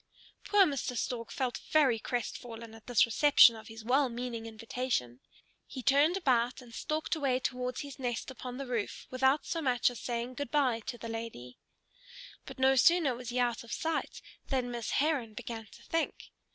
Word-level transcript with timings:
Poor 0.45 0.65
Mr. 0.65 0.97
Stork 0.97 1.29
felt 1.31 1.59
very 1.69 1.99
crestfallen 1.99 2.73
at 2.73 2.87
this 2.87 3.05
reception 3.05 3.55
of 3.55 3.67
his 3.67 3.85
well 3.85 4.09
meaning 4.09 4.47
invitation. 4.47 5.19
He 5.67 5.83
turned 5.83 6.17
about 6.17 6.59
and 6.59 6.73
stalked 6.73 7.15
away 7.15 7.39
towards 7.39 7.81
his 7.81 7.99
nest 7.99 8.31
upon 8.31 8.57
the 8.57 8.65
roof, 8.65 9.05
without 9.11 9.45
so 9.45 9.61
much 9.61 9.91
as 9.91 9.99
saying 9.99 10.33
good 10.33 10.49
by 10.49 10.79
to 10.87 10.97
the 10.97 11.07
lady. 11.07 11.59
But 12.47 12.57
no 12.57 12.75
sooner 12.75 13.13
was 13.13 13.29
he 13.29 13.37
out 13.37 13.63
of 13.63 13.71
sight 13.71 14.23
than 14.47 14.71
Miss 14.71 14.89
Heron 14.89 15.35
began 15.35 15.67
to 15.67 15.83
think. 15.83 16.31